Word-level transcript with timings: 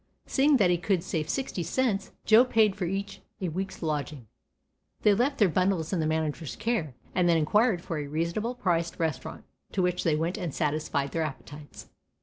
Seeing 0.25 0.57
that 0.57 0.71
he 0.71 0.79
could 0.79 1.03
save 1.03 1.29
sixty 1.29 1.61
cents, 1.61 2.11
Joe 2.25 2.43
paid 2.43 2.75
for 2.75 2.85
each 2.85 3.21
a 3.39 3.49
week's 3.49 3.83
lodging. 3.83 4.25
They 5.03 5.13
left 5.13 5.37
their 5.37 5.47
bundles 5.47 5.93
in 5.93 5.99
the 5.99 6.07
manager's 6.07 6.55
care, 6.55 6.95
and 7.13 7.29
then 7.29 7.37
inquired 7.37 7.83
for 7.83 7.99
a 7.99 8.07
reasonable 8.07 8.55
priced 8.55 8.97
restaurant, 8.97 9.43
to 9.73 9.83
which 9.83 10.03
they 10.03 10.15
went 10.15 10.39
and 10.39 10.55
satisfied 10.55 11.11
their 11.11 11.21
appetites. 11.21 11.91